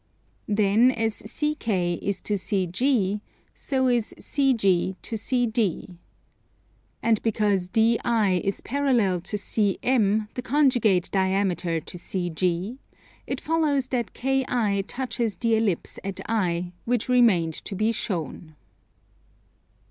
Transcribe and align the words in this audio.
Then 0.47 0.89
as 0.89 1.19
CK 1.19 1.67
is 1.69 2.21
to 2.21 2.33
CG 2.33 3.21
so 3.53 3.87
is 3.87 4.15
CG 4.19 4.95
to 4.99 5.15
CD. 5.15 5.99
And 7.03 7.21
because 7.21 7.67
DI 7.67 8.37
is 8.43 8.61
parallel 8.61 9.21
to 9.21 9.37
CM, 9.37 10.27
the 10.33 10.41
conjugate 10.41 11.11
diameter 11.11 11.79
to 11.79 11.97
CG, 11.99 12.79
it 13.27 13.39
follows 13.39 13.89
that 13.89 14.13
KI 14.15 14.81
touches 14.87 15.35
the 15.35 15.55
Ellipse 15.55 15.99
at 16.03 16.19
I; 16.27 16.71
which 16.85 17.07
remained 17.07 17.53
to 17.65 17.75
be 17.75 17.91
shown. 17.91 18.55